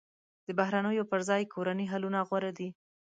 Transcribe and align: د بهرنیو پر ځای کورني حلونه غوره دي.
د 0.47 0.47
بهرنیو 0.59 1.09
پر 1.11 1.19
ځای 1.29 1.41
کورني 1.53 1.85
حلونه 1.91 2.19
غوره 2.27 2.51
دي. 2.57 2.69